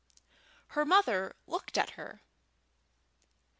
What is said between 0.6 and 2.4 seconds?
Her mother looked at her.